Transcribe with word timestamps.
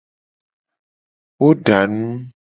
Wo 1.39 1.49
da 1.65 1.79
nu. 1.95 2.01